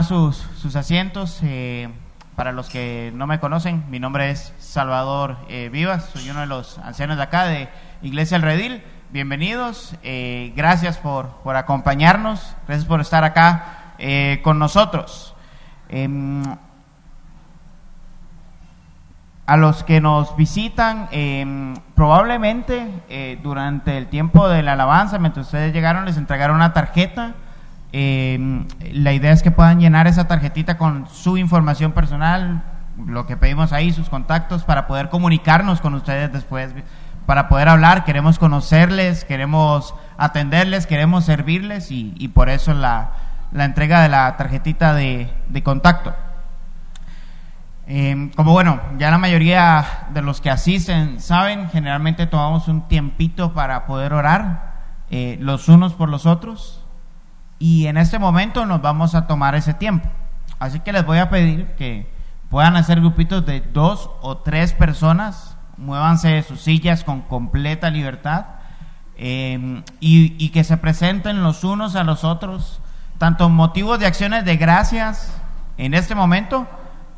sus, 0.00 0.74
asientos. 0.74 1.40
Eh, 1.42 1.88
para 2.34 2.52
los 2.52 2.70
que 2.70 3.12
no 3.14 3.26
me 3.26 3.38
conocen, 3.38 3.84
mi 3.90 4.00
nombre 4.00 4.30
es 4.30 4.54
Salvador 4.58 5.36
eh, 5.50 5.68
Vivas, 5.70 6.08
soy 6.14 6.30
uno 6.30 6.40
de 6.40 6.46
los 6.46 6.78
ancianos 6.78 7.18
de 7.18 7.22
acá 7.22 7.44
de 7.44 7.68
Iglesia 8.00 8.36
El 8.36 8.42
Redil. 8.42 8.82
Bienvenidos, 9.10 9.94
eh, 10.02 10.54
gracias 10.56 10.96
por, 10.96 11.28
por, 11.42 11.56
acompañarnos, 11.56 12.56
gracias 12.66 12.86
por 12.86 13.02
estar 13.02 13.22
acá 13.22 13.94
eh, 13.98 14.40
con 14.42 14.58
nosotros. 14.58 15.34
Em, 15.90 16.42
a 19.44 19.56
los 19.58 19.84
que 19.84 20.00
nos 20.00 20.34
visitan, 20.34 21.08
em, 21.10 21.76
probablemente 21.94 22.88
durante 23.42 23.98
el 23.98 24.06
tiempo 24.06 24.48
de 24.48 24.62
la 24.62 24.72
alabanza, 24.72 25.18
mientras 25.18 25.46
ustedes 25.46 25.74
llegaron, 25.74 26.06
les 26.06 26.16
entregaron 26.16 26.56
una 26.56 26.72
tarjeta 26.72 27.34
eh, 27.92 28.64
la 28.92 29.12
idea 29.12 29.32
es 29.32 29.42
que 29.42 29.50
puedan 29.50 29.78
llenar 29.78 30.06
esa 30.06 30.26
tarjetita 30.26 30.78
con 30.78 31.06
su 31.08 31.36
información 31.36 31.92
personal, 31.92 32.62
lo 33.06 33.26
que 33.26 33.36
pedimos 33.36 33.72
ahí, 33.72 33.92
sus 33.92 34.08
contactos, 34.08 34.64
para 34.64 34.86
poder 34.86 35.10
comunicarnos 35.10 35.80
con 35.80 35.94
ustedes 35.94 36.32
después, 36.32 36.74
para 37.26 37.48
poder 37.48 37.68
hablar. 37.68 38.04
Queremos 38.04 38.38
conocerles, 38.38 39.24
queremos 39.24 39.94
atenderles, 40.16 40.86
queremos 40.86 41.26
servirles 41.26 41.90
y, 41.90 42.28
por 42.28 42.48
eso 42.48 42.72
la, 42.72 43.10
entrega 43.54 44.02
de 44.02 44.08
la 44.08 44.36
tarjetita 44.38 44.94
de, 44.94 45.28
contacto. 45.62 46.14
Eh, 47.86 48.30
como 48.36 48.52
bueno, 48.52 48.80
ya 48.96 49.10
la 49.10 49.18
mayoría 49.18 49.84
de 50.14 50.22
los 50.22 50.40
que 50.40 50.48
asisten 50.48 51.20
saben, 51.20 51.68
generalmente 51.68 52.26
tomamos 52.26 52.68
un 52.68 52.88
tiempito 52.88 53.52
para 53.52 53.86
poder 53.86 54.14
orar 54.14 54.72
eh, 55.10 55.36
los 55.40 55.68
unos 55.68 55.92
por 55.92 56.08
los 56.08 56.24
otros. 56.24 56.81
Y 57.62 57.86
en 57.86 57.96
este 57.96 58.18
momento 58.18 58.66
nos 58.66 58.82
vamos 58.82 59.14
a 59.14 59.28
tomar 59.28 59.54
ese 59.54 59.72
tiempo. 59.72 60.08
Así 60.58 60.80
que 60.80 60.92
les 60.92 61.06
voy 61.06 61.18
a 61.18 61.30
pedir 61.30 61.66
que 61.76 62.10
puedan 62.50 62.74
hacer 62.74 62.98
grupitos 62.98 63.46
de 63.46 63.60
dos 63.60 64.10
o 64.20 64.38
tres 64.38 64.72
personas, 64.72 65.56
muévanse 65.76 66.30
de 66.30 66.42
sus 66.42 66.60
sillas 66.60 67.04
con 67.04 67.20
completa 67.20 67.88
libertad 67.88 68.46
em, 69.16 69.84
y, 70.00 70.48
que 70.48 70.64
se 70.64 70.76
presenten 70.76 71.44
los 71.44 71.62
unos 71.62 71.94
a 71.94 72.02
los 72.02 72.24
otros, 72.24 72.80
tanto 73.18 73.48
motivos 73.48 74.00
de 74.00 74.06
acciones 74.06 74.44
de 74.44 74.56
gracias 74.56 75.40
en 75.78 75.94
este 75.94 76.16
momento 76.16 76.66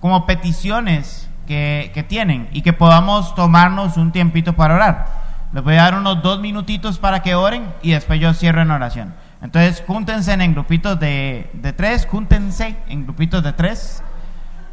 como 0.01 0.27
peticiones 0.27 1.31
que, 1.47 1.91
que 1.95 2.03
tienen 2.03 2.51
y 2.53 2.61
que 2.61 2.75
podamos 2.75 3.35
tomarnos 3.35 3.97
un 3.97 4.13
tiempito 4.13 4.53
para 4.53 4.75
orar. 4.75 5.07
Les 5.55 5.65
voy 5.65 5.77
a 5.77 5.85
dar 5.85 5.95
unos 5.95 6.23
dos 6.23 6.39
minutitos 6.41 6.99
para 6.99 7.23
que 7.23 7.35
oren 7.35 7.73
y 7.81 7.93
después 7.93 8.21
yo 8.21 8.35
cierro 8.35 8.61
en 8.61 8.73
oración. 8.73 9.24
Entonces, 9.45 9.85
júntense 9.87 10.33
en 10.33 10.55
grupitos 10.55 10.99
de, 10.99 11.75
tres, 11.77 12.07
júntense 12.11 12.77
en 12.89 13.05
grupitos 13.05 13.45
de 13.45 13.53
tres 13.53 14.03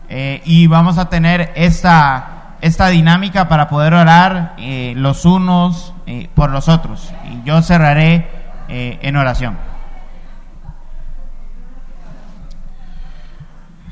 eh, 0.07 0.41
y 0.45 0.67
vamos 0.67 0.97
a 0.97 1.09
tener 1.09 1.51
esta, 1.55 2.55
esta 2.61 2.87
dinámica 2.87 3.49
para 3.49 3.67
poder 3.67 3.93
orar 3.93 4.55
eh, 4.57 4.93
los 4.95 5.25
unos 5.25 5.93
eh, 6.05 6.29
por 6.35 6.51
los 6.51 6.69
otros. 6.69 7.13
Y 7.29 7.45
yo 7.45 7.61
cerraré 7.61 8.39
en 8.69 9.17
oración. 9.17 9.57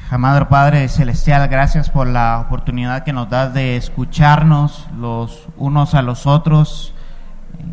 Amado 0.09 0.47
Padre 0.47 0.87
Celestial, 0.87 1.45
gracias 1.49 1.89
por 1.89 2.07
la 2.07 2.39
oportunidad 2.39 3.03
que 3.03 3.11
nos 3.11 3.29
das 3.29 3.53
de 3.53 3.75
escucharnos 3.75 4.87
los 4.97 5.49
unos 5.57 5.93
a 5.93 6.01
los 6.01 6.25
otros 6.25 6.93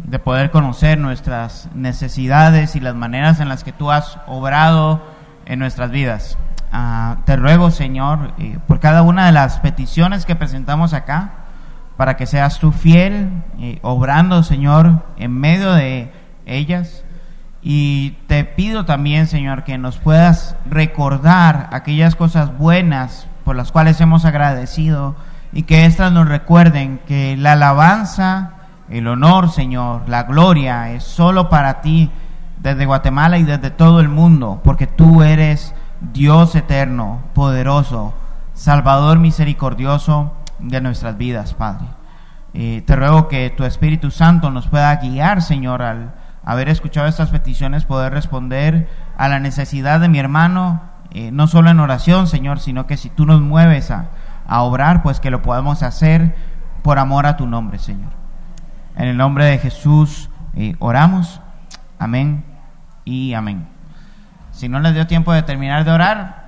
de 0.05 0.19
poder 0.19 0.51
conocer 0.51 0.99
nuestras 0.99 1.69
necesidades 1.75 2.77
y 2.77 2.81
las 2.81 2.95
maneras 2.95 3.41
en 3.41 3.49
las 3.49 3.65
que 3.65 3.73
tú 3.73 3.91
has 3.91 4.19
obrado 4.27 5.03
en 5.47 5.59
nuestras 5.59 5.91
vidas. 5.91 6.39
Ah, 6.73 7.19
te 7.25 7.37
ruego, 7.37 7.71
Señor, 7.71 8.33
eh, 8.39 8.59
por 8.67 8.81
cada 8.81 9.03
una 9.03 9.27
de 9.27 9.33
las 9.33 9.61
peticiones 9.61 10.27
que 10.27 10.37
presentamos 10.37 10.93
acá, 10.93 11.33
para 11.97 12.17
que 12.17 12.27
seas 12.27 12.59
tú 12.59 12.73
fiel, 12.73 13.31
eh, 13.59 13.79
obrando, 13.83 14.43
Señor, 14.43 15.05
en 15.17 15.33
medio 15.33 15.73
de 15.73 16.13
ellas. 16.45 17.05
Y 17.63 18.11
te 18.27 18.45
pido 18.45 18.85
también, 18.85 19.27
Señor, 19.27 19.65
que 19.65 19.79
nos 19.79 19.99
puedas 19.99 20.57
recordar 20.69 21.69
aquellas 21.73 22.15
cosas 22.15 22.57
buenas 22.57 23.27
por 23.45 23.57
las 23.57 23.73
cuales 23.73 24.01
hemos 24.01 24.25
agradecido 24.25 25.17
y 25.53 25.63
que 25.63 25.87
éstas 25.87 26.13
nos 26.13 26.29
recuerden 26.29 27.01
que 27.07 27.37
la 27.37 27.53
alabanza 27.53 28.56
el 28.89 29.09
honor, 29.09 29.51
Señor, 29.51 30.09
la 30.09 30.25
gloria 30.25 30.91
es 30.93 31.05
solo 31.05 31.49
para 31.49 31.81
ti 31.81 32.11
desde 32.59 32.87
Guatemala 32.87 33.39
y 33.39 33.43
desde 33.43 33.71
todo 33.71 34.01
el 34.01 34.09
mundo, 34.09 34.61
porque 34.63 34.87
tú 34.87 35.23
eres 35.23 35.75
Dios 36.01 36.55
eterno, 36.55 37.23
poderoso, 37.35 38.15
Salvador 38.55 39.19
misericordioso 39.19 40.33
de 40.59 40.81
nuestras 40.81 41.19
vidas, 41.19 41.55
Padre. 41.55 41.87
Te 42.53 42.97
ruego 42.97 43.29
que 43.29 43.51
tu 43.51 43.65
Espíritu 43.65 44.11
Santo 44.11 44.51
nos 44.51 44.67
pueda 44.67 44.97
guiar, 44.97 45.43
Señor, 45.43 45.83
al 45.83 46.15
haber 46.43 46.71
escuchado 46.71 47.07
estas 47.07 47.31
peticiones, 47.31 47.85
poder 47.85 48.15
responder 48.15 48.89
a 49.19 49.29
la 49.29 49.41
necesidad 49.41 50.01
de 50.01 50.09
mi 50.09 50.19
hermano, 50.19 50.81
eh, 51.11 51.31
no 51.33 51.49
solo 51.49 51.71
en 51.71 51.81
oración, 51.81 52.29
Señor, 52.29 52.61
sino 52.61 52.87
que 52.87 52.97
si 52.97 53.11
tú 53.11 53.27
nos 53.27 53.43
mueves 53.43 53.91
a, 53.91 54.07
a 54.47 54.63
obrar, 54.63 55.03
pues 55.03 55.21
que 55.21 55.31
lo 55.31 55.43
podamos 55.43 55.83
hacer 55.83 56.35
por 56.83 56.99
amor 56.99 57.27
a 57.27 57.37
tu 57.37 57.47
nombre, 57.47 57.79
Señor. 57.79 58.26
En 58.97 59.09
el 59.09 59.17
nombre 59.17 59.45
de 59.45 59.59
Jesús 59.59 60.31
oramos. 60.79 61.41
Amén 61.99 62.45
y 63.05 63.35
amén. 63.35 63.67
Si 64.53 64.69
no 64.69 64.81
les 64.81 64.95
dio 64.95 65.07
tiempo 65.07 65.33
de 65.35 65.43
terminar 65.43 65.85
de 65.85 65.91
orar, 65.91 66.47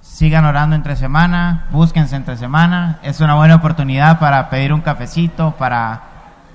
sigan 0.00 0.46
orando 0.46 0.74
entre 0.76 0.96
semana, 0.96 1.66
búsquense 1.70 2.16
entre 2.16 2.36
semana. 2.36 2.98
Es 3.02 3.20
una 3.20 3.34
buena 3.34 3.56
oportunidad 3.56 4.18
para 4.18 4.48
pedir 4.48 4.72
un 4.72 4.80
cafecito, 4.80 5.52
para, 5.58 6.00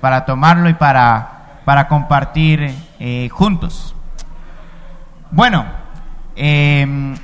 para 0.00 0.24
tomarlo 0.24 0.68
y 0.68 0.74
para, 0.74 1.60
para 1.64 1.86
compartir 1.86 2.74
eh, 2.98 3.28
juntos. 3.30 3.94
Bueno, 5.30 5.64
eh, 6.34 7.14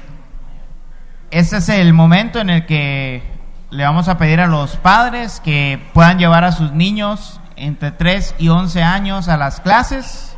este 1.32 1.56
es 1.56 1.68
el 1.68 1.92
momento 1.92 2.38
en 2.38 2.50
el 2.50 2.66
que 2.66 3.22
le 3.70 3.84
vamos 3.84 4.06
a 4.08 4.16
pedir 4.16 4.40
a 4.40 4.46
los 4.46 4.76
padres 4.76 5.40
que 5.40 5.82
puedan 5.92 6.18
llevar 6.18 6.44
a 6.44 6.52
sus 6.52 6.72
niños 6.72 7.40
entre 7.62 7.92
3 7.92 8.34
y 8.38 8.48
11 8.48 8.82
años 8.82 9.28
a 9.28 9.36
las 9.36 9.60
clases. 9.60 10.36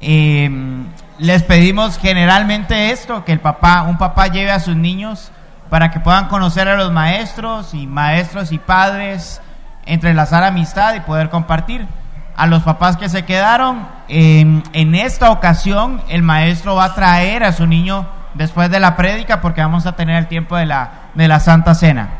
Em, 0.00 0.86
les 1.18 1.42
pedimos 1.42 1.98
generalmente 1.98 2.90
esto, 2.90 3.24
que 3.24 3.32
el 3.32 3.40
papá, 3.40 3.82
un 3.82 3.98
papá 3.98 4.28
lleve 4.28 4.50
a 4.50 4.60
sus 4.60 4.74
niños 4.74 5.30
para 5.68 5.90
que 5.90 6.00
puedan 6.00 6.28
conocer 6.28 6.66
a 6.68 6.76
los 6.76 6.90
maestros 6.90 7.74
y 7.74 7.86
maestros 7.86 8.52
y 8.52 8.58
padres, 8.58 9.42
entrelazar 9.84 10.42
amistad 10.42 10.94
y 10.94 11.00
poder 11.00 11.28
compartir. 11.28 11.86
A 12.34 12.46
los 12.46 12.62
papás 12.62 12.96
que 12.96 13.08
se 13.08 13.24
quedaron, 13.24 13.86
em, 14.08 14.62
en 14.72 14.94
esta 14.94 15.30
ocasión 15.30 16.00
el 16.08 16.22
maestro 16.22 16.76
va 16.76 16.84
a 16.84 16.94
traer 16.94 17.44
a 17.44 17.52
su 17.52 17.66
niño 17.66 18.06
después 18.34 18.70
de 18.70 18.80
la 18.80 18.96
prédica 18.96 19.42
porque 19.42 19.60
vamos 19.60 19.84
a 19.84 19.96
tener 19.96 20.16
el 20.16 20.28
tiempo 20.28 20.56
de 20.56 20.64
la, 20.64 21.10
de 21.14 21.28
la 21.28 21.40
Santa 21.40 21.74
Cena. 21.74 22.17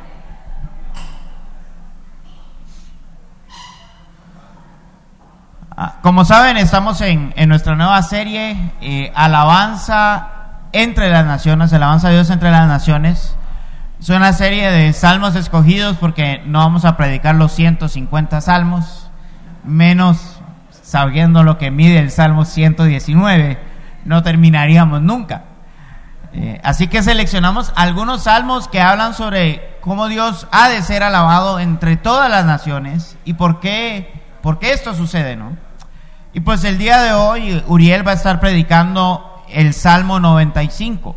Como 6.02 6.24
saben, 6.24 6.56
estamos 6.56 7.00
en, 7.00 7.32
nuestra 7.46 7.76
nueva 7.76 8.02
serie 8.02 8.72
eh, 8.80 9.12
Alabanza 9.14 10.28
entre 10.72 11.08
las 11.08 11.24
Naciones, 11.24 11.72
Alabanza 11.72 12.08
a 12.08 12.10
Dios 12.10 12.30
entre 12.30 12.50
las 12.50 12.66
Naciones. 12.66 13.36
Es 14.00 14.08
una 14.08 14.32
serie 14.32 14.70
de 14.70 14.92
salmos 14.92 15.36
escogidos 15.36 15.96
porque 15.96 16.42
no 16.46 16.58
vamos 16.58 16.84
a 16.84 16.96
predicar 16.96 17.36
los 17.36 17.52
150 17.52 18.40
salmos, 18.40 19.10
menos 19.62 20.40
sabiendo 20.82 21.44
lo 21.44 21.58
que 21.58 21.70
mide 21.70 21.98
el 21.98 22.10
Salmo 22.10 22.44
119, 22.44 23.58
no 24.04 24.22
terminaríamos 24.22 25.00
nunca. 25.02 25.44
Eh, 26.32 26.60
así 26.64 26.88
que 26.88 27.02
seleccionamos 27.02 27.72
algunos 27.76 28.24
salmos 28.24 28.66
que 28.66 28.80
hablan 28.80 29.14
sobre 29.14 29.76
cómo 29.80 30.08
Dios 30.08 30.48
ha 30.50 30.68
de 30.68 30.82
ser 30.82 31.02
alabado 31.02 31.60
entre 31.60 31.96
todas 31.96 32.30
las 32.30 32.44
naciones 32.46 33.16
y 33.24 33.34
por 33.34 33.60
qué, 33.60 34.22
por 34.42 34.58
qué 34.58 34.72
esto 34.72 34.94
sucede, 34.94 35.36
¿no? 35.36 35.67
Y 36.38 36.40
pues 36.40 36.62
el 36.62 36.78
día 36.78 37.02
de 37.02 37.14
hoy 37.14 37.64
Uriel 37.66 38.06
va 38.06 38.12
a 38.12 38.14
estar 38.14 38.38
predicando 38.38 39.42
el 39.48 39.74
Salmo 39.74 40.20
95. 40.20 41.16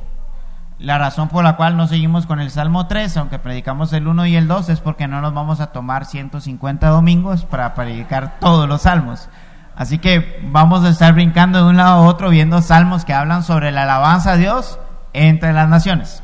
La 0.79 0.97
razón 0.97 1.29
por 1.29 1.43
la 1.43 1.57
cual 1.57 1.77
no 1.77 1.87
seguimos 1.87 2.25
con 2.25 2.39
el 2.39 2.49
Salmo 2.49 2.87
3, 2.87 3.17
aunque 3.17 3.37
predicamos 3.37 3.93
el 3.93 4.07
1 4.07 4.25
y 4.25 4.35
el 4.35 4.47
2, 4.47 4.69
es 4.69 4.79
porque 4.79 5.07
no 5.07 5.21
nos 5.21 5.35
vamos 5.35 5.59
a 5.59 5.67
tomar 5.67 6.05
150 6.05 6.87
domingos 6.87 7.45
para 7.45 7.75
predicar 7.75 8.39
todos 8.39 8.67
los 8.67 8.81
salmos. 8.81 9.29
Así 9.75 9.99
que 9.99 10.41
vamos 10.41 10.83
a 10.83 10.89
estar 10.89 11.13
brincando 11.13 11.59
de 11.59 11.69
un 11.69 11.77
lado 11.77 12.03
a 12.03 12.07
otro 12.07 12.31
viendo 12.31 12.59
salmos 12.63 13.05
que 13.05 13.13
hablan 13.13 13.43
sobre 13.43 13.71
la 13.71 13.83
alabanza 13.83 14.31
a 14.31 14.37
Dios 14.37 14.79
entre 15.13 15.53
las 15.53 15.69
naciones. 15.69 16.23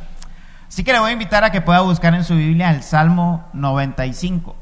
Así 0.68 0.84
que 0.84 0.92
le 0.92 1.00
voy 1.02 1.12
a 1.12 1.14
invitar 1.14 1.44
a 1.44 1.52
que 1.52 1.62
pueda 1.62 1.82
buscar 1.82 2.16
en 2.16 2.24
su 2.24 2.34
Biblia 2.34 2.72
el 2.72 2.82
Salmo 2.82 3.46
95. 3.54 4.56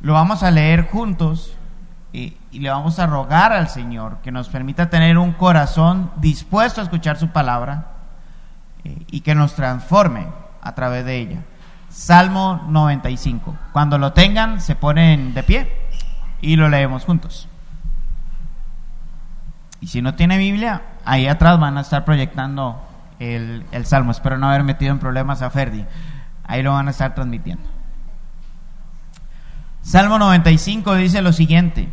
Lo 0.00 0.12
vamos 0.12 0.42
a 0.42 0.50
leer 0.50 0.86
juntos 0.90 1.55
y, 2.56 2.60
le 2.60 2.70
vamos 2.70 2.98
a 2.98 3.06
rogar 3.06 3.52
al 3.52 3.68
Señor 3.68 4.18
que 4.22 4.32
nos 4.32 4.48
permita 4.48 4.88
tener 4.88 5.18
un 5.18 5.32
corazón 5.32 6.10
dispuesto 6.16 6.80
a 6.80 6.84
escuchar 6.84 7.18
su 7.18 7.28
palabra 7.28 7.88
eh, 8.84 9.04
y 9.10 9.20
que 9.20 9.34
nos 9.34 9.54
transforme 9.54 10.26
a 10.62 10.74
través 10.74 11.04
de 11.04 11.18
ella. 11.18 11.38
Salmo 11.90 12.64
95. 12.68 13.54
Cuando 13.72 13.98
lo 13.98 14.12
tengan, 14.12 14.60
se 14.60 14.74
ponen 14.74 15.34
de 15.34 15.42
pie 15.42 15.72
y 16.40 16.56
lo 16.56 16.68
leemos 16.68 17.04
juntos. 17.04 17.48
Y 19.80 19.88
si 19.88 20.00
no 20.00 20.14
tiene 20.14 20.38
Biblia, 20.38 20.82
ahí 21.04 21.26
atrás 21.26 21.60
van 21.60 21.76
a 21.76 21.82
estar 21.82 22.04
proyectando 22.04 22.80
el, 23.18 23.64
el 23.70 23.84
Salmo. 23.84 24.12
Espero 24.12 24.38
no 24.38 24.48
haber 24.48 24.64
metido 24.64 24.92
en 24.92 24.98
problemas 24.98 25.42
a 25.42 25.50
Ferdi. 25.50 25.84
Ahí 26.44 26.62
lo 26.62 26.72
van 26.72 26.88
a 26.88 26.90
estar 26.90 27.14
transmitiendo. 27.14 27.68
Salmo 29.82 30.18
95 30.18 30.94
dice 30.94 31.22
lo 31.22 31.32
siguiente. 31.32 31.88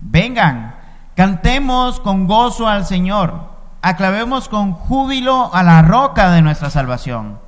Vengan, 0.00 0.76
cantemos 1.14 2.00
con 2.00 2.26
gozo 2.26 2.66
al 2.66 2.86
Señor, 2.86 3.50
aclavemos 3.82 4.48
con 4.48 4.72
júbilo 4.72 5.54
a 5.54 5.62
la 5.62 5.82
roca 5.82 6.30
de 6.30 6.40
nuestra 6.40 6.70
salvación. 6.70 7.38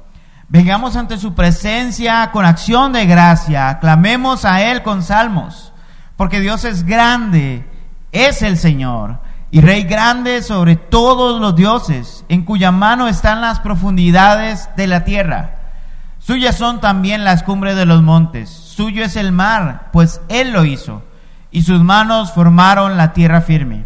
Vengamos 0.49 0.96
ante 0.96 1.16
su 1.16 1.32
presencia 1.32 2.31
con 2.31 2.44
acción 2.44 2.93
de 2.93 3.06
gracia, 3.06 3.70
aclamemos 3.70 4.44
a 4.44 4.60
Él 4.60 4.82
con 4.82 5.02
salmos, 5.02 5.72
porque 6.16 6.40
Dios 6.40 6.66
es 6.66 6.84
grande, 6.84 7.66
es 8.12 8.43
el 8.43 8.58
Señor, 8.58 9.20
y 9.50 9.62
Rey 9.62 9.84
grande 9.84 10.43
sobre 10.43 10.76
todos 10.76 11.40
los 11.40 11.56
dioses, 11.56 12.26
en 12.28 12.44
cuya 12.44 12.70
mano 12.70 13.08
están 13.08 13.40
las 13.40 13.60
profundidades 13.60 14.69
de 14.76 14.87
la 14.88 15.04
tierra. 15.04 15.56
Suyas 16.19 16.56
son 16.56 16.82
también 16.82 17.25
las 17.25 17.43
cumbres 17.43 17.76
de 17.76 17.87
los 17.87 18.02
montes, 18.02 18.50
suyo 18.50 19.02
es 19.02 19.16
el 19.16 19.32
mar, 19.32 19.88
pues 19.90 20.20
Él 20.28 20.52
lo 20.52 20.66
hizo 20.66 21.02
y 21.52 21.62
sus 21.62 21.82
manos 21.82 22.32
formaron 22.32 22.96
la 22.96 23.12
tierra 23.12 23.43
firme. 23.43 23.84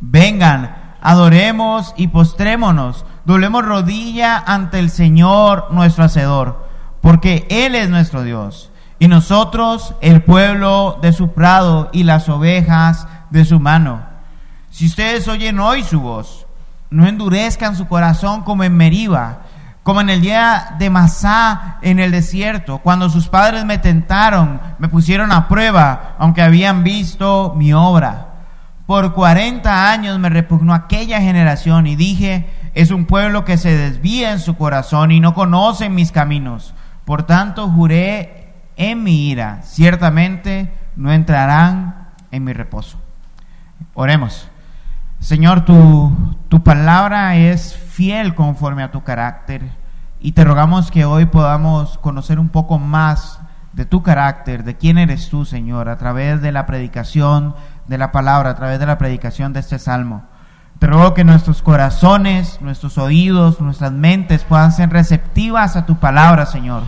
Vengan, 0.00 0.96
adoremos 1.00 1.94
y 1.96 2.08
postrémonos, 2.08 3.06
doblemos 3.24 3.64
rodilla 3.64 4.36
ante 4.36 4.80
el 4.80 4.90
Señor 4.90 5.68
nuestro 5.70 6.04
Hacedor, 6.04 6.68
porque 7.00 7.46
Él 7.48 7.76
es 7.76 7.88
nuestro 7.88 8.22
Dios, 8.24 8.70
y 8.98 9.08
nosotros 9.08 9.94
el 10.00 10.22
pueblo 10.22 10.98
de 11.00 11.12
su 11.12 11.32
prado 11.32 11.88
y 11.92 12.02
las 12.02 12.28
ovejas 12.28 13.06
de 13.30 13.44
su 13.44 13.60
mano. 13.60 14.02
Si 14.70 14.86
ustedes 14.86 15.28
oyen 15.28 15.60
hoy 15.60 15.84
su 15.84 16.00
voz, 16.00 16.46
no 16.90 17.06
endurezcan 17.06 17.76
su 17.76 17.86
corazón 17.86 18.42
como 18.42 18.64
en 18.64 18.76
Meriba, 18.76 19.42
como 19.84 20.00
en 20.00 20.08
el 20.08 20.22
día 20.22 20.74
de 20.78 20.88
Masá 20.88 21.76
en 21.82 22.00
el 22.00 22.10
desierto, 22.10 22.78
cuando 22.78 23.10
sus 23.10 23.28
padres 23.28 23.66
me 23.66 23.76
tentaron, 23.76 24.58
me 24.78 24.88
pusieron 24.88 25.30
a 25.30 25.46
prueba, 25.46 26.16
aunque 26.18 26.40
habían 26.40 26.82
visto 26.82 27.52
mi 27.54 27.74
obra. 27.74 28.28
Por 28.86 29.12
cuarenta 29.12 29.92
años 29.92 30.18
me 30.18 30.30
repugnó 30.30 30.72
aquella 30.72 31.20
generación 31.20 31.86
y 31.86 31.96
dije, 31.96 32.50
es 32.72 32.90
un 32.90 33.04
pueblo 33.04 33.44
que 33.44 33.58
se 33.58 33.76
desvía 33.76 34.32
en 34.32 34.40
su 34.40 34.56
corazón 34.56 35.12
y 35.12 35.20
no 35.20 35.34
conoce 35.34 35.90
mis 35.90 36.12
caminos. 36.12 36.72
Por 37.04 37.24
tanto 37.24 37.68
juré 37.68 38.54
en 38.76 39.02
mi 39.02 39.28
ira, 39.28 39.60
ciertamente 39.64 40.72
no 40.96 41.12
entrarán 41.12 42.08
en 42.30 42.42
mi 42.42 42.54
reposo. 42.54 42.98
Oremos. 43.92 44.48
Señor, 45.24 45.64
tu, 45.64 46.14
tu 46.50 46.62
palabra 46.62 47.36
es 47.36 47.74
fiel 47.74 48.34
conforme 48.34 48.82
a 48.82 48.90
tu 48.90 49.04
carácter 49.04 49.62
y 50.20 50.32
te 50.32 50.44
rogamos 50.44 50.90
que 50.90 51.06
hoy 51.06 51.24
podamos 51.24 51.96
conocer 51.96 52.38
un 52.38 52.50
poco 52.50 52.78
más 52.78 53.40
de 53.72 53.86
tu 53.86 54.02
carácter, 54.02 54.64
de 54.64 54.76
quién 54.76 54.98
eres 54.98 55.30
tú, 55.30 55.46
Señor, 55.46 55.88
a 55.88 55.96
través 55.96 56.42
de 56.42 56.52
la 56.52 56.66
predicación 56.66 57.54
de 57.88 57.96
la 57.96 58.12
palabra, 58.12 58.50
a 58.50 58.54
través 58.54 58.78
de 58.78 58.84
la 58.84 58.98
predicación 58.98 59.54
de 59.54 59.60
este 59.60 59.78
salmo. 59.78 60.24
Te 60.78 60.88
ruego 60.88 61.14
que 61.14 61.24
nuestros 61.24 61.62
corazones, 61.62 62.60
nuestros 62.60 62.98
oídos, 62.98 63.62
nuestras 63.62 63.92
mentes 63.92 64.44
puedan 64.44 64.72
ser 64.72 64.90
receptivas 64.90 65.74
a 65.74 65.86
tu 65.86 65.96
palabra, 65.96 66.44
Señor, 66.44 66.82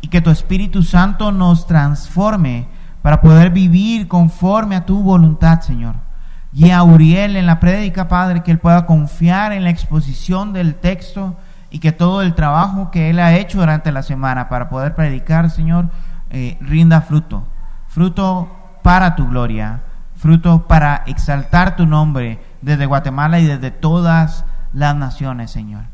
y 0.00 0.08
que 0.08 0.20
tu 0.20 0.30
Espíritu 0.30 0.82
Santo 0.82 1.30
nos 1.30 1.68
transforme 1.68 2.66
para 3.02 3.20
poder 3.20 3.50
vivir 3.50 4.08
conforme 4.08 4.74
a 4.74 4.84
tu 4.84 5.00
voluntad, 5.00 5.60
Señor 5.60 6.07
y 6.52 6.70
a 6.70 6.82
Uriel 6.82 7.36
en 7.36 7.46
la 7.46 7.60
prédica, 7.60 8.08
Padre, 8.08 8.42
que 8.42 8.50
él 8.50 8.58
pueda 8.58 8.86
confiar 8.86 9.52
en 9.52 9.64
la 9.64 9.70
exposición 9.70 10.52
del 10.52 10.74
texto 10.74 11.36
y 11.70 11.78
que 11.78 11.92
todo 11.92 12.22
el 12.22 12.34
trabajo 12.34 12.90
que 12.90 13.10
él 13.10 13.18
ha 13.18 13.36
hecho 13.36 13.58
durante 13.58 13.92
la 13.92 14.02
semana 14.02 14.48
para 14.48 14.68
poder 14.68 14.94
predicar, 14.94 15.50
Señor, 15.50 15.88
eh, 16.30 16.56
rinda 16.60 17.02
fruto. 17.02 17.44
Fruto 17.88 18.48
para 18.82 19.16
tu 19.16 19.28
gloria, 19.28 19.80
fruto 20.16 20.66
para 20.66 21.02
exaltar 21.06 21.76
tu 21.76 21.86
nombre 21.86 22.38
desde 22.62 22.86
Guatemala 22.86 23.38
y 23.40 23.46
desde 23.46 23.70
todas 23.70 24.44
las 24.72 24.96
naciones, 24.96 25.50
Señor. 25.50 25.84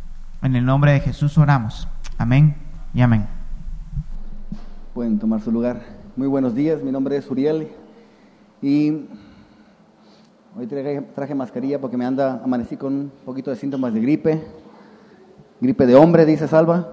En 0.43 0.55
el 0.55 0.65
nombre 0.65 0.93
de 0.93 1.01
Jesús 1.01 1.37
oramos. 1.39 1.89
Amén 2.19 2.57
y 2.93 3.01
amén. 3.01 3.27
Pueden 4.93 5.19
tomar 5.19 5.41
su 5.41 5.51
lugar. 5.51 5.81
Muy 6.17 6.29
buenos 6.29 6.55
días, 6.55 6.83
mi 6.83 6.93
nombre 6.93 7.17
es 7.17 7.29
Uriel 7.29 7.69
y 8.63 9.09
Hoy 10.57 10.69
traje, 10.69 11.35
mascarilla 11.35 11.81
porque 11.81 11.97
me 11.97 12.07
anda, 12.07 12.41
amanecí 12.45 12.77
con 12.77 12.95
un 12.95 13.13
poquito 13.25 13.51
de 13.51 13.57
síntomas 13.57 13.93
de 13.93 14.01
gripe. 14.01 14.41
Gripe 15.61 15.85
de 15.85 15.97
hombre, 15.97 16.25
dice 16.25 16.47
Salva. 16.47 16.93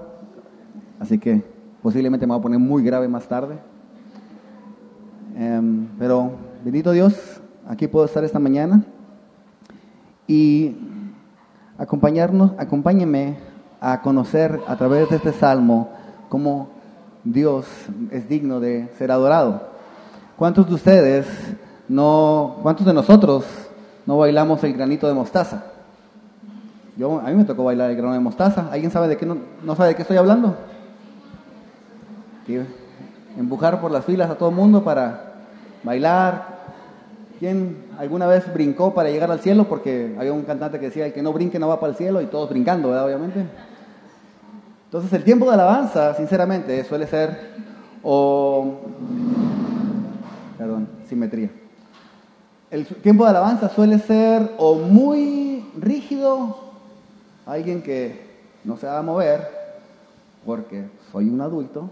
Así 0.99 1.19
que 1.19 1.43
posiblemente 1.83 2.25
me 2.25 2.31
va 2.31 2.39
a 2.39 2.41
poner 2.41 2.57
muy 2.57 2.81
grave 2.81 3.07
más 3.07 3.27
tarde. 3.27 3.59
Em, 5.35 5.87
pero 5.99 6.31
bendito 6.65 6.91
Dios, 6.91 7.39
aquí 7.67 7.87
puedo 7.87 8.05
estar 8.05 8.23
esta 8.23 8.39
mañana 8.39 8.83
y 10.25 10.75
acompañarnos, 11.77 12.53
acompáñenme 12.57 13.37
a 13.79 14.01
conocer 14.01 14.59
a 14.65 14.75
través 14.75 15.07
de 15.11 15.17
este 15.17 15.33
salmo 15.33 15.91
cómo 16.29 16.69
Dios 17.23 17.67
es 18.09 18.27
digno 18.27 18.59
de 18.59 18.89
ser 18.97 19.11
adorado. 19.11 19.69
¿Cuántos 20.35 20.67
de 20.67 20.73
ustedes 20.73 21.27
no, 21.91 22.55
¿cuántos 22.61 22.85
de 22.85 22.93
nosotros 22.93 23.43
no 24.05 24.17
bailamos 24.17 24.63
el 24.63 24.73
granito 24.73 25.07
de 25.07 25.13
mostaza? 25.13 25.65
Yo, 26.95 27.19
a 27.19 27.23
mí 27.23 27.35
me 27.35 27.43
tocó 27.43 27.65
bailar 27.65 27.91
el 27.91 27.97
grano 27.97 28.13
de 28.13 28.21
mostaza. 28.21 28.69
¿Alguien 28.71 28.91
sabe 28.91 29.09
de 29.09 29.17
qué 29.17 29.25
no, 29.25 29.75
sabe 29.75 29.89
de 29.89 29.95
qué 29.95 30.03
estoy 30.03 30.17
hablando? 30.17 30.55
empujar 33.37 33.79
por 33.79 33.91
las 33.91 34.03
filas 34.03 34.29
a 34.29 34.35
todo 34.35 34.49
el 34.49 34.55
mundo 34.55 34.83
para 34.83 35.33
bailar. 35.83 36.61
¿Quién 37.39 37.77
alguna 37.97 38.25
vez 38.25 38.51
brincó 38.53 38.93
para 38.93 39.09
llegar 39.09 39.29
al 39.29 39.41
cielo? 39.41 39.65
Porque 39.65 40.15
había 40.17 40.31
un 40.31 40.43
cantante 40.43 40.79
que 40.79 40.85
decía, 40.85 41.05
el 41.05 41.13
que 41.13 41.21
no 41.21 41.33
brinque 41.33 41.59
no 41.59 41.67
va 41.67 41.79
para 41.79 41.91
el 41.91 41.97
cielo 41.97 42.21
y 42.21 42.27
todos 42.27 42.49
brincando, 42.49 42.89
¿verdad? 42.89 43.05
Obviamente. 43.05 43.45
Entonces 44.85 45.11
el 45.11 45.25
tiempo 45.25 45.45
de 45.45 45.55
alabanza, 45.55 46.13
sinceramente, 46.13 46.85
suele 46.85 47.05
ser 47.07 47.51
o... 48.01 48.79
Perdón, 50.57 50.87
simetría 51.07 51.60
el 52.71 52.85
tiempo 52.85 53.25
de 53.25 53.31
alabanza 53.31 53.67
suele 53.69 53.99
ser 53.99 54.53
o 54.57 54.75
muy 54.75 55.65
rígido, 55.77 56.57
alguien 57.45 57.81
que 57.81 58.31
no 58.63 58.77
se 58.77 58.87
va 58.87 58.99
a 58.99 59.01
mover, 59.01 59.45
porque 60.45 60.85
soy 61.11 61.27
un 61.29 61.41
adulto, 61.41 61.89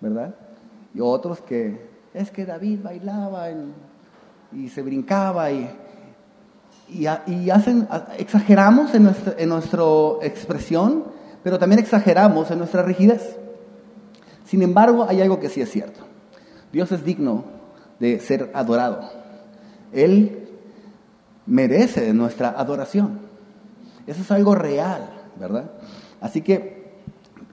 ¿verdad? 0.00 0.34
Y 0.94 1.00
otros 1.00 1.40
que 1.40 1.84
es 2.14 2.30
que 2.30 2.46
David 2.46 2.78
bailaba 2.82 3.48
y 4.52 4.68
se 4.68 4.82
brincaba 4.82 5.50
y, 5.50 5.68
y, 6.88 7.50
hacen, 7.50 7.88
exageramos 8.18 8.94
en 8.94 9.02
nuestra, 9.02 9.34
en 9.36 9.48
nuestra 9.48 9.82
expresión, 10.22 11.04
pero 11.42 11.58
también 11.58 11.80
exageramos 11.80 12.52
en 12.52 12.58
nuestra 12.58 12.82
rigidez. 12.82 13.36
Sin 14.44 14.62
embargo, 14.62 15.06
hay 15.08 15.20
algo 15.20 15.40
que 15.40 15.48
sí 15.48 15.60
es 15.60 15.70
cierto. 15.70 16.00
Dios 16.72 16.92
es 16.92 17.04
digno 17.04 17.44
de 17.98 18.20
ser 18.20 18.50
adorado. 18.54 19.25
Él 19.92 20.48
merece 21.46 22.12
nuestra 22.12 22.50
adoración. 22.50 23.20
Eso 24.06 24.22
es 24.22 24.30
algo 24.30 24.54
real, 24.54 25.08
¿verdad? 25.38 25.70
Así 26.20 26.42
que, 26.42 26.94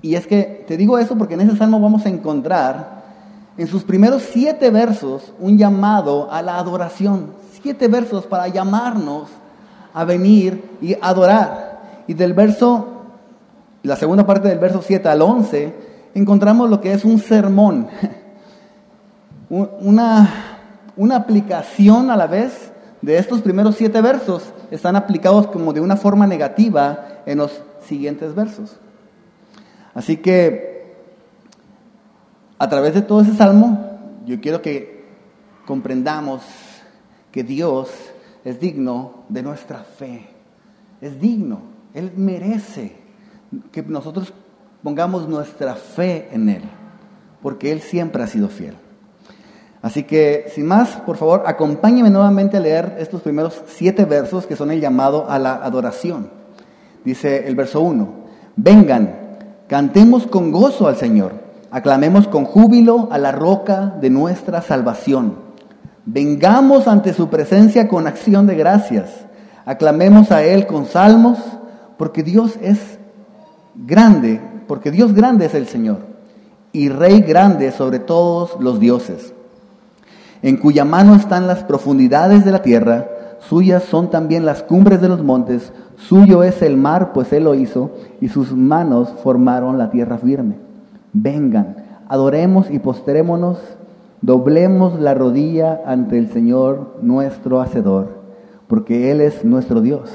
y 0.02 0.16
es 0.16 0.28
que 0.28 0.66
te 0.68 0.78
digo 0.78 0.98
eso 0.98 1.18
porque 1.18 1.36
en 1.36 1.42
ese 1.42 1.58
salmo 1.58 1.80
vamos 1.80 2.06
a 2.06 2.10
encontrar 2.10 3.04
en 3.58 3.68
sus 3.68 3.84
primeros 3.84 4.24
siete 4.24 4.70
versos 4.70 5.34
un 5.40 5.58
llamado 5.58 6.32
a 6.32 6.42
la 6.42 6.58
adoración. 6.58 7.34
Siete 7.62 7.88
versos 7.88 8.26
para 8.26 8.48
llamarnos 8.48 9.30
a 9.94 10.04
venir 10.06 10.78
y 10.82 10.96
adorar. 11.02 12.04
Y 12.08 12.14
del 12.14 12.34
verso, 12.34 12.88
la 13.84 13.96
segunda 13.96 14.26
parte 14.26 14.48
del 14.48 14.60
verso 14.60 14.82
7 14.82 15.08
al 15.08 15.22
11, 15.22 15.74
encontramos 16.16 16.70
lo 16.70 16.82
que 16.82 16.94
es 16.94 17.06
un 17.06 17.20
sermón. 17.20 17.88
Una 19.50 20.53
una 20.96 21.16
aplicación 21.16 22.12
a 22.12 22.18
la 22.18 22.28
vez 22.28 22.72
de 23.02 23.18
estos 23.18 23.42
primeros 23.42 23.76
siete 23.76 24.02
versos 24.02 24.54
están 24.72 24.96
aplicados 24.96 25.48
como 25.48 25.74
de 25.74 25.82
una 25.82 25.98
forma 25.98 26.26
negativa 26.26 27.22
en 27.26 27.40
los 27.40 27.62
siguientes 27.86 28.34
versos. 28.34 28.78
Así 29.94 30.18
que 30.18 30.96
a 32.58 32.70
través 32.70 32.94
de 32.94 33.02
todo 33.02 33.22
ese 33.22 33.34
salmo, 33.36 34.00
yo 34.26 34.40
quiero 34.40 34.62
que 34.62 35.06
comprendamos 35.66 36.42
que 37.32 37.44
Dios 37.44 37.90
es 38.46 38.60
digno 38.60 39.26
de 39.30 39.44
nuestra 39.44 39.80
fe. 39.80 40.28
Es 41.02 41.20
digno, 41.20 41.62
Él 41.94 42.14
merece 42.16 42.96
que 43.72 43.82
nosotros 43.84 44.34
pongamos 44.82 45.28
nuestra 45.28 45.76
fe 45.76 46.30
en 46.32 46.50
Él, 46.50 46.64
porque 47.42 47.72
Él 47.72 47.82
siempre 47.82 48.24
ha 48.24 48.28
sido 48.28 48.48
fiel. 48.48 48.76
Así 49.84 50.04
que, 50.04 50.46
sin 50.56 50.66
más, 50.66 50.92
por 51.06 51.18
favor, 51.18 51.44
acompáñeme 51.46 52.10
nuevamente 52.10 52.56
a 52.56 52.62
leer 52.62 52.96
estos 53.00 53.22
primeros 53.22 53.62
siete 53.68 54.06
versos 54.06 54.48
que 54.48 54.56
son 54.56 54.72
el 54.72 54.80
llamado 54.80 55.30
a 55.30 55.38
la 55.38 55.56
adoración. 55.56 56.30
Dice 57.04 57.46
el 57.50 57.56
verso 57.56 57.82
1, 57.82 58.08
vengan, 58.56 59.14
cantemos 59.68 60.26
con 60.26 60.54
gozo 60.54 60.88
al 60.88 60.96
Señor, 60.96 61.34
aclamemos 61.70 62.30
con 62.30 62.46
júbilo 62.46 63.10
a 63.12 63.18
la 63.18 63.34
roca 63.34 63.94
de 64.00 64.10
nuestra 64.10 64.62
salvación. 64.62 65.36
Vengamos 66.06 66.88
ante 66.88 67.14
su 67.14 67.28
presencia 67.28 67.90
con 67.90 68.08
acción 68.08 68.48
de 68.48 68.56
gracias, 68.56 69.10
aclamemos 69.66 70.32
a 70.32 70.46
Él 70.46 70.66
con 70.66 70.86
salmos, 70.86 71.40
porque 71.98 72.24
Dios 72.24 72.58
es 72.62 73.00
grande, 73.76 74.40
porque 74.66 74.92
Dios 74.92 75.14
grande 75.14 75.48
es 75.48 75.56
el 75.56 75.68
Señor, 75.68 75.98
y 76.72 76.88
Rey 76.88 77.20
grande 77.20 77.74
sobre 77.74 78.00
todos 78.00 78.56
los 78.62 78.80
dioses 78.80 79.34
en 80.44 80.58
cuya 80.58 80.84
mano 80.86 81.16
están 81.16 81.48
las 81.48 81.64
profundidades 81.64 82.44
de 82.44 82.52
la 82.52 82.62
tierra, 82.62 83.08
suyas 83.40 83.84
son 83.84 84.10
también 84.10 84.46
las 84.46 84.62
cumbres 84.62 85.02
de 85.02 85.08
los 85.08 85.24
montes, 85.24 85.72
suyo 85.96 86.44
es 86.44 86.62
el 86.62 86.78
mar, 86.78 87.14
pues 87.14 87.32
él 87.32 87.46
lo 87.46 87.56
hizo, 87.56 87.92
y 88.20 88.28
sus 88.28 88.54
manos 88.54 89.10
formaron 89.24 89.78
la 89.78 89.90
tierra 89.90 90.18
firme. 90.18 90.56
Vengan, 91.14 91.78
adoremos 92.10 92.70
y 92.70 92.80
postrémonos, 92.80 93.58
doblemos 94.22 95.00
la 95.00 95.14
rodilla 95.14 95.82
ante 95.86 96.18
el 96.18 96.30
Señor 96.30 96.98
nuestro 97.02 97.62
Hacedor, 97.62 98.22
porque 98.68 99.12
Él 99.12 99.22
es 99.22 99.46
nuestro 99.46 99.80
Dios, 99.82 100.12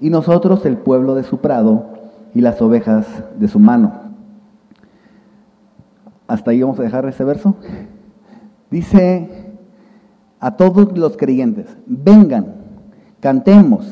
y 0.00 0.10
nosotros 0.10 0.66
el 0.66 0.76
pueblo 0.76 1.14
de 1.14 1.24
su 1.24 1.38
prado 1.38 1.86
y 2.34 2.42
las 2.42 2.60
ovejas 2.60 3.06
de 3.38 3.48
su 3.48 3.58
mano. 3.58 3.92
Hasta 6.26 6.50
ahí 6.50 6.62
vamos 6.62 6.78
a 6.80 6.82
dejar 6.82 7.06
ese 7.06 7.22
verso. 7.22 7.54
Dice 8.70 9.43
a 10.44 10.58
todos 10.58 10.98
los 10.98 11.16
creyentes, 11.16 11.74
vengan, 11.86 12.56
cantemos, 13.20 13.86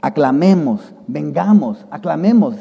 aclamemos, 0.00 0.94
vengamos, 1.08 1.84
aclamemos. 1.90 2.54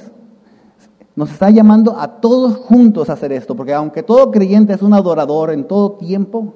Nos 1.15 1.29
está 1.31 1.51
llamando 1.51 1.95
a 1.99 2.07
todos 2.21 2.55
juntos 2.55 3.07
a 3.07 3.13
hacer 3.13 3.31
esto, 3.31 3.55
porque 3.55 3.75
aunque 3.75 4.01
todo 4.01 4.31
creyente 4.31 4.73
es 4.73 4.81
un 4.81 4.95
adorador 4.95 5.51
en 5.51 5.67
todo 5.67 5.91
tiempo, 5.91 6.55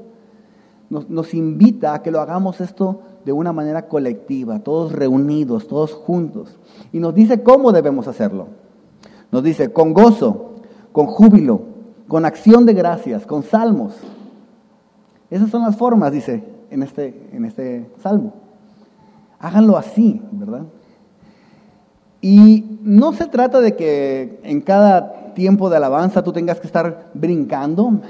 nos, 0.90 1.36
invita 1.36 1.94
a 1.94 2.02
que 2.02 2.10
lo 2.10 2.22
hagamos 2.22 2.60
esto 2.60 3.02
de 3.24 3.34
una 3.34 3.54
manera 3.54 3.88
colectiva, 3.88 4.58
todos 4.64 4.92
reunidos, 4.92 5.68
todos 5.68 5.94
juntos. 5.94 6.58
Y 6.92 7.00
nos 7.00 7.14
dice 7.14 7.44
cómo 7.44 7.72
debemos 7.72 8.08
hacerlo. 8.08 8.48
Nos 9.32 9.44
dice 9.44 9.72
con 9.72 9.94
gozo, 9.94 10.56
con 10.92 11.06
júbilo, 11.06 11.62
con 12.08 12.26
acción 12.26 12.66
de 12.66 12.74
gracias, 12.74 13.28
con 13.28 13.44
salmos. 13.44 13.94
Esas 15.30 15.52
son 15.52 15.62
las 15.62 15.78
formas, 15.78 16.12
dice 16.12 16.49
en 16.70 16.84
este, 16.84 17.30
en 17.32 17.46
este 17.46 17.90
salmo. 18.02 18.34
Háganlo 19.40 19.78
así, 19.78 20.22
¿verdad? 20.32 20.64
Y 22.22 22.80
no 22.82 23.14
se 23.14 23.28
trata 23.28 23.62
de 23.62 23.76
que 23.76 24.40
en 24.44 24.62
cada 24.62 25.34
tiempo 25.34 25.70
de 25.70 25.78
alabanza 25.78 26.24
tú 26.24 26.34
tengas 26.34 26.60
que 26.60 26.68
estar 26.68 27.12
brincando 27.14 28.02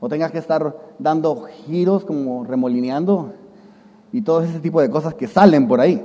o 0.00 0.08
tengas 0.08 0.32
que 0.32 0.38
estar 0.38 0.74
dando 0.98 1.44
giros 1.66 2.04
como 2.04 2.44
remolineando 2.44 3.32
y 4.12 4.22
todo 4.22 4.42
ese 4.42 4.60
tipo 4.60 4.80
de 4.80 4.88
cosas 4.88 5.14
que 5.14 5.26
salen 5.26 5.68
por 5.68 5.80
ahí. 5.80 6.02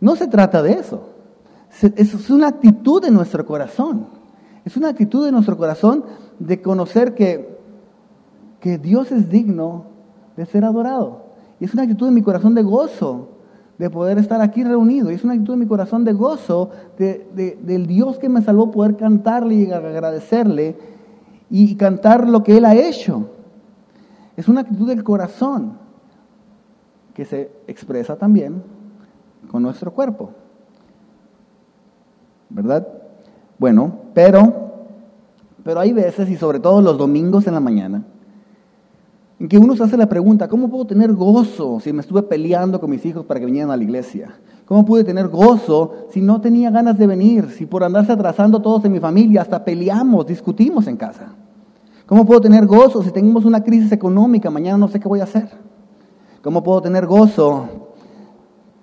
No 0.00 0.16
se 0.16 0.26
trata 0.26 0.62
de 0.62 0.72
eso. 0.72 1.08
Es 1.96 2.30
una 2.30 2.48
actitud 2.48 3.02
de 3.02 3.10
nuestro 3.10 3.44
corazón. 3.44 4.06
Es 4.64 4.76
una 4.76 4.88
actitud 4.88 5.24
de 5.24 5.32
nuestro 5.32 5.56
corazón 5.56 6.04
de 6.38 6.62
conocer 6.62 7.14
que, 7.14 7.58
que 8.60 8.78
Dios 8.78 9.12
es 9.12 9.28
digno 9.28 9.91
de 10.42 10.50
ser 10.50 10.64
adorado. 10.64 11.22
Y 11.60 11.64
es 11.64 11.74
una 11.74 11.84
actitud 11.84 12.06
de 12.06 12.12
mi 12.12 12.22
corazón 12.22 12.54
de 12.54 12.62
gozo 12.62 13.28
de 13.78 13.88
poder 13.88 14.18
estar 14.18 14.40
aquí 14.40 14.64
reunido. 14.64 15.10
Y 15.10 15.14
es 15.14 15.24
una 15.24 15.34
actitud 15.34 15.54
de 15.54 15.58
mi 15.58 15.66
corazón 15.66 16.04
de 16.04 16.12
gozo 16.12 16.70
de, 16.98 17.58
del 17.62 17.86
Dios 17.86 18.18
que 18.18 18.28
me 18.28 18.42
salvó, 18.42 18.70
poder 18.70 18.96
cantarle 18.96 19.54
y 19.54 19.70
agradecerle 19.70 20.76
y 21.48 21.76
cantar 21.76 22.28
lo 22.28 22.42
que 22.42 22.56
Él 22.56 22.64
ha 22.64 22.74
hecho. 22.74 23.28
Es 24.36 24.48
una 24.48 24.62
actitud 24.62 24.88
del 24.88 25.04
corazón 25.04 25.78
que 27.14 27.24
se 27.24 27.52
expresa 27.66 28.16
también 28.16 28.62
con 29.48 29.62
nuestro 29.62 29.92
cuerpo. 29.92 30.30
¿Verdad? 32.50 32.88
Bueno, 33.58 33.92
pero, 34.12 34.72
pero 35.62 35.80
hay 35.80 35.92
veces, 35.92 36.28
y 36.28 36.36
sobre 36.36 36.58
todo 36.58 36.80
los 36.80 36.98
domingos 36.98 37.46
en 37.46 37.54
la 37.54 37.60
mañana, 37.60 38.02
en 39.42 39.48
que 39.48 39.58
uno 39.58 39.74
se 39.74 39.82
hace 39.82 39.96
la 39.96 40.08
pregunta, 40.08 40.46
¿cómo 40.46 40.70
puedo 40.70 40.86
tener 40.86 41.12
gozo 41.14 41.80
si 41.80 41.92
me 41.92 42.02
estuve 42.02 42.22
peleando 42.22 42.78
con 42.78 42.88
mis 42.88 43.04
hijos 43.04 43.26
para 43.26 43.40
que 43.40 43.46
vinieran 43.46 43.72
a 43.72 43.76
la 43.76 43.82
iglesia? 43.82 44.36
¿Cómo 44.66 44.84
pude 44.84 45.02
tener 45.02 45.26
gozo 45.26 46.06
si 46.10 46.20
no 46.20 46.40
tenía 46.40 46.70
ganas 46.70 46.96
de 46.96 47.08
venir? 47.08 47.50
Si 47.50 47.66
por 47.66 47.82
andarse 47.82 48.12
atrasando 48.12 48.62
todos 48.62 48.84
en 48.84 48.92
mi 48.92 49.00
familia 49.00 49.42
hasta 49.42 49.64
peleamos, 49.64 50.28
discutimos 50.28 50.86
en 50.86 50.96
casa. 50.96 51.34
¿Cómo 52.06 52.24
puedo 52.24 52.40
tener 52.40 52.66
gozo 52.66 53.02
si 53.02 53.10
tenemos 53.10 53.44
una 53.44 53.64
crisis 53.64 53.90
económica? 53.90 54.48
Mañana 54.48 54.78
no 54.78 54.86
sé 54.86 55.00
qué 55.00 55.08
voy 55.08 55.18
a 55.18 55.24
hacer. 55.24 55.48
¿Cómo 56.40 56.62
puedo 56.62 56.80
tener 56.80 57.04
gozo 57.04 57.66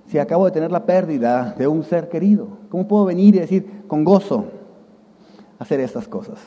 si 0.07 0.17
acabo 0.17 0.43
de 0.43 0.51
tener 0.51 0.73
la 0.73 0.85
pérdida 0.85 1.55
de 1.57 1.69
un 1.69 1.85
ser 1.85 2.09
querido? 2.09 2.49
¿Cómo 2.67 2.85
puedo 2.85 3.05
venir 3.05 3.33
y 3.33 3.39
decir 3.39 3.83
con 3.87 4.03
gozo 4.03 4.43
hacer 5.57 5.79
estas 5.79 6.09
cosas? 6.09 6.37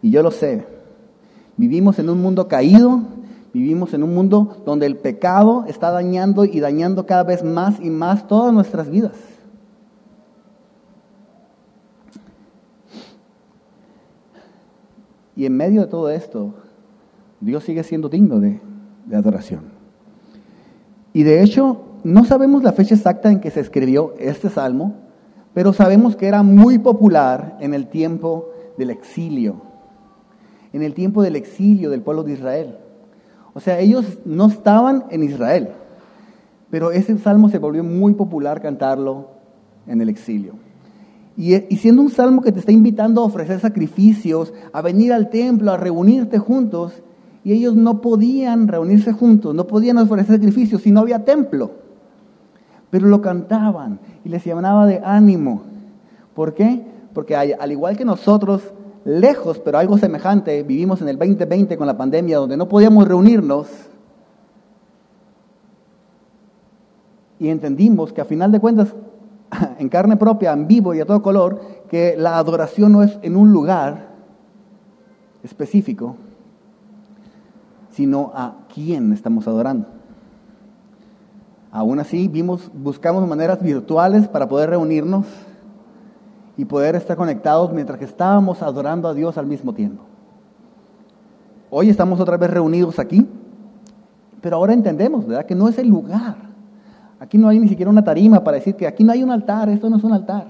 Y 0.00 0.10
yo 0.10 0.22
lo 0.22 0.30
sé, 0.30 0.77
Vivimos 1.58 1.98
en 1.98 2.08
un 2.08 2.22
mundo 2.22 2.46
caído, 2.46 3.00
vivimos 3.52 3.92
en 3.92 4.04
un 4.04 4.14
mundo 4.14 4.62
donde 4.64 4.86
el 4.86 4.96
pecado 4.96 5.64
está 5.66 5.90
dañando 5.90 6.44
y 6.44 6.60
dañando 6.60 7.04
cada 7.04 7.24
vez 7.24 7.42
más 7.42 7.80
y 7.80 7.90
más 7.90 8.28
todas 8.28 8.54
nuestras 8.54 8.88
vidas. 8.88 9.16
Y 15.34 15.46
en 15.46 15.56
medio 15.56 15.80
de 15.80 15.86
todo 15.88 16.10
esto, 16.10 16.54
Dios 17.40 17.64
sigue 17.64 17.82
siendo 17.82 18.08
digno 18.08 18.38
de, 18.38 18.60
de, 19.06 19.16
adoración. 19.16 19.62
Y 21.12 21.24
de 21.24 21.42
hecho, 21.42 21.80
no 22.04 22.24
sabemos 22.24 22.62
la 22.62 22.72
fecha 22.72 22.94
exacta 22.94 23.32
en 23.32 23.40
que 23.40 23.50
se 23.50 23.60
escribió 23.60 24.14
este 24.20 24.48
salmo, 24.48 24.94
pero 25.54 25.72
sabemos 25.72 26.14
que 26.14 26.28
era 26.28 26.44
muy 26.44 26.78
popular 26.78 27.56
en 27.60 27.74
el 27.74 27.88
tiempo 27.88 28.50
del 28.76 28.90
exilio 28.90 29.67
en 30.72 30.82
el 30.82 30.94
tiempo 30.94 31.22
del 31.22 31.36
exilio 31.36 31.90
del 31.90 32.02
pueblo 32.02 32.24
de 32.24 32.32
Israel. 32.32 32.76
O 33.54 33.60
sea, 33.60 33.80
ellos 33.80 34.18
no 34.24 34.46
estaban 34.46 35.04
en 35.10 35.22
Israel, 35.22 35.70
pero 36.70 36.92
ese 36.92 37.16
salmo 37.18 37.48
se 37.48 37.58
volvió 37.58 37.82
muy 37.82 38.14
popular 38.14 38.60
cantarlo 38.60 39.30
en 39.86 40.00
el 40.00 40.08
exilio. 40.08 40.54
Y, 41.36 41.54
siendo 41.76 42.02
un 42.02 42.10
salmo 42.10 42.42
que 42.42 42.50
te 42.50 42.58
está 42.58 42.72
invitando 42.72 43.22
a 43.22 43.24
ofrecer 43.24 43.60
sacrificios, 43.60 44.52
a 44.72 44.82
venir 44.82 45.12
al 45.12 45.30
templo, 45.30 45.70
a 45.70 45.76
reunirte 45.76 46.38
juntos, 46.38 46.92
y 47.44 47.52
ellos 47.52 47.76
no 47.76 48.00
podían 48.00 48.66
reunirse 48.66 49.12
juntos, 49.12 49.54
no 49.54 49.66
podían 49.66 49.98
ofrecer 49.98 50.36
sacrificios 50.36 50.82
si 50.82 50.90
no 50.90 51.00
había 51.00 51.24
templo. 51.24 51.70
Pero 52.90 53.06
lo 53.06 53.20
cantaban 53.20 54.00
y 54.24 54.30
les 54.30 54.44
llamaba 54.44 54.84
de 54.86 55.00
ánimo. 55.04 55.62
¿Por 56.34 56.54
qué? 56.54 56.82
Porque 57.14 57.36
al 57.36 57.70
igual 57.70 57.96
que 57.96 58.04
nosotros 58.04 58.72
lejos, 59.08 59.58
pero 59.58 59.78
algo 59.78 59.96
semejante, 59.96 60.62
vivimos 60.62 61.00
en 61.00 61.08
el 61.08 61.18
2020 61.18 61.78
con 61.78 61.86
la 61.86 61.96
pandemia, 61.96 62.36
donde 62.36 62.58
no 62.58 62.68
podíamos 62.68 63.08
reunirnos, 63.08 63.66
y 67.38 67.48
entendimos 67.48 68.12
que 68.12 68.20
a 68.20 68.26
final 68.26 68.52
de 68.52 68.60
cuentas, 68.60 68.94
en 69.78 69.88
carne 69.88 70.18
propia, 70.18 70.52
en 70.52 70.68
vivo 70.68 70.92
y 70.92 71.00
a 71.00 71.06
todo 71.06 71.22
color, 71.22 71.60
que 71.88 72.16
la 72.18 72.36
adoración 72.36 72.92
no 72.92 73.02
es 73.02 73.18
en 73.22 73.36
un 73.36 73.50
lugar 73.50 74.08
específico, 75.42 76.16
sino 77.90 78.30
a 78.34 78.66
quién 78.74 79.14
estamos 79.14 79.48
adorando. 79.48 79.86
Aún 81.72 81.98
así, 81.98 82.30
buscamos 82.74 83.26
maneras 83.26 83.62
virtuales 83.62 84.28
para 84.28 84.48
poder 84.48 84.68
reunirnos 84.68 85.24
y 86.58 86.64
poder 86.64 86.96
estar 86.96 87.16
conectados 87.16 87.72
mientras 87.72 87.98
que 87.98 88.04
estábamos 88.04 88.62
adorando 88.62 89.06
a 89.08 89.14
Dios 89.14 89.38
al 89.38 89.46
mismo 89.46 89.72
tiempo. 89.72 90.02
Hoy 91.70 91.88
estamos 91.88 92.18
otra 92.18 92.36
vez 92.36 92.50
reunidos 92.50 92.98
aquí, 92.98 93.26
pero 94.40 94.56
ahora 94.56 94.72
entendemos, 94.72 95.24
¿verdad? 95.24 95.46
Que 95.46 95.54
no 95.54 95.68
es 95.68 95.78
el 95.78 95.88
lugar. 95.88 96.36
Aquí 97.20 97.38
no 97.38 97.48
hay 97.48 97.60
ni 97.60 97.68
siquiera 97.68 97.90
una 97.90 98.02
tarima 98.02 98.42
para 98.42 98.56
decir 98.56 98.74
que 98.74 98.88
aquí 98.88 99.04
no 99.04 99.12
hay 99.12 99.22
un 99.22 99.30
altar, 99.30 99.68
esto 99.68 99.88
no 99.88 99.98
es 99.98 100.04
un 100.04 100.12
altar. 100.12 100.48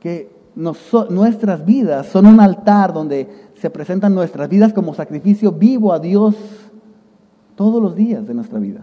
Que 0.00 0.34
nuestras 0.54 1.62
vidas 1.66 2.06
son 2.06 2.24
un 2.24 2.40
altar 2.40 2.94
donde 2.94 3.28
se 3.60 3.68
presentan 3.68 4.14
nuestras 4.14 4.48
vidas 4.48 4.72
como 4.72 4.94
sacrificio 4.94 5.52
vivo 5.52 5.92
a 5.92 5.98
Dios 5.98 6.34
todos 7.56 7.82
los 7.82 7.94
días 7.94 8.26
de 8.26 8.32
nuestra 8.32 8.58
vida. 8.58 8.80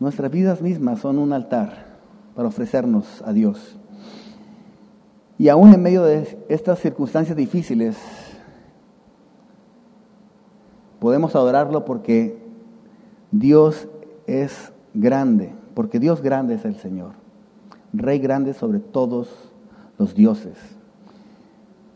Nuestras 0.00 0.30
vidas 0.30 0.60
mismas 0.60 1.00
son 1.00 1.18
un 1.18 1.32
altar 1.32 1.95
para 2.36 2.48
ofrecernos 2.48 3.22
a 3.24 3.32
Dios. 3.32 3.78
Y 5.38 5.48
aún 5.48 5.72
en 5.72 5.82
medio 5.82 6.04
de 6.04 6.38
estas 6.48 6.78
circunstancias 6.78 7.36
difíciles, 7.36 7.96
podemos 11.00 11.34
adorarlo 11.34 11.84
porque 11.86 12.38
Dios 13.32 13.88
es 14.26 14.72
grande, 14.92 15.52
porque 15.74 15.98
Dios 15.98 16.20
grande 16.20 16.54
es 16.54 16.64
el 16.64 16.76
Señor, 16.76 17.12
Rey 17.92 18.18
grande 18.18 18.52
sobre 18.52 18.80
todos 18.80 19.50
los 19.98 20.14
dioses. 20.14 20.56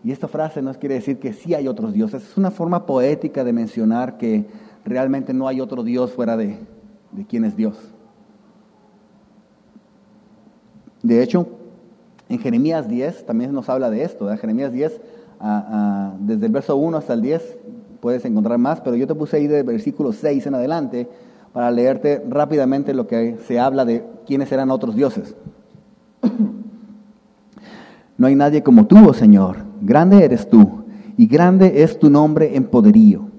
Y 0.02 0.12
esta 0.12 0.28
frase 0.28 0.62
no 0.62 0.72
quiere 0.74 0.94
decir 0.94 1.18
que 1.18 1.34
sí 1.34 1.52
hay 1.54 1.68
otros 1.68 1.92
dioses, 1.92 2.22
es 2.22 2.36
una 2.38 2.50
forma 2.50 2.86
poética 2.86 3.44
de 3.44 3.52
mencionar 3.52 4.16
que 4.16 4.46
realmente 4.86 5.34
no 5.34 5.46
hay 5.46 5.60
otro 5.60 5.82
Dios 5.82 6.12
fuera 6.12 6.38
de, 6.38 6.58
de 7.12 7.26
quién 7.26 7.44
es 7.44 7.56
Dios. 7.56 7.76
De 11.02 11.22
hecho, 11.22 11.46
en 12.28 12.38
Jeremías 12.38 12.88
10 12.88 13.26
también 13.26 13.52
nos 13.52 13.68
habla 13.68 13.90
de 13.90 14.04
esto. 14.04 14.28
Jeremías 14.36 14.72
10, 14.72 15.00
desde 16.20 16.46
el 16.46 16.52
verso 16.52 16.76
1 16.76 16.96
hasta 16.96 17.14
el 17.14 17.22
10, 17.22 17.56
puedes 18.00 18.24
encontrar 18.24 18.58
más, 18.58 18.80
pero 18.80 18.96
yo 18.96 19.06
te 19.06 19.14
puse 19.14 19.36
ahí 19.36 19.46
del 19.46 19.64
versículo 19.64 20.12
6 20.12 20.46
en 20.46 20.54
adelante 20.54 21.08
para 21.52 21.70
leerte 21.70 22.24
rápidamente 22.28 22.94
lo 22.94 23.06
que 23.06 23.36
se 23.46 23.58
habla 23.58 23.84
de 23.84 24.04
quiénes 24.26 24.52
eran 24.52 24.70
otros 24.70 24.94
dioses. 24.94 25.34
No 28.16 28.26
hay 28.26 28.34
nadie 28.34 28.62
como 28.62 28.86
tú, 28.86 29.08
oh 29.08 29.14
Señor. 29.14 29.64
Grande 29.80 30.22
eres 30.22 30.50
tú, 30.50 30.84
y 31.16 31.26
grande 31.26 31.82
es 31.82 31.98
tu 31.98 32.10
nombre 32.10 32.54
en 32.54 32.64
poderío. 32.64 33.30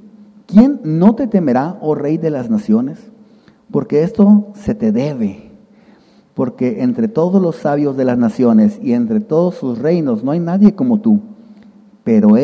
¿Quién 0.47 0.79
no 0.83 1.13
te 1.13 1.27
temerá, 1.27 1.77
oh 1.81 1.93
Rey 1.93 2.17
de 2.17 2.31
las 2.31 2.49
naciones? 2.49 2.97
Porque 3.69 4.01
esto 4.01 4.47
se 4.55 4.73
te 4.73 4.91
debe 4.91 5.50
porque 6.33 6.81
entre 6.81 7.07
todos 7.07 7.41
los 7.41 7.57
sabios 7.57 7.97
de 7.97 8.05
las 8.05 8.17
naciones 8.17 8.79
y 8.81 8.93
entre 8.93 9.19
todos 9.19 9.55
sus 9.55 9.79
reinos 9.79 10.23
no 10.23 10.31
hay 10.31 10.39
nadie 10.39 10.75
como 10.75 10.99
tú, 10.99 11.21
pero 12.03 12.37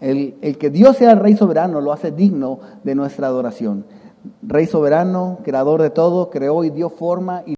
El, 0.00 0.58
que 0.58 0.70
Dios 0.70 0.96
sea 0.96 1.12
el 1.12 1.20
Rey 1.20 1.36
soberano 1.36 1.80
lo 1.80 1.92
hace 1.92 2.10
digno 2.10 2.60
de 2.84 2.94
nuestra 2.94 3.26
adoración. 3.26 3.84
Rey 4.42 4.66
soberano, 4.66 5.38
creador 5.44 5.80
de 5.82 5.90
todo, 5.90 6.30
creó 6.30 6.64
y 6.64 6.70
dio 6.70 6.90
forma 6.90 7.42
y 7.46 7.48